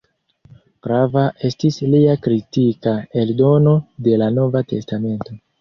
Grava 0.87 1.25
estis 1.49 1.77
lia 1.93 2.15
kritika 2.29 2.97
eldono 3.25 3.77
de 4.09 4.19
la 4.23 4.31
"Nova 4.39 4.65
Testamento". 4.77 5.41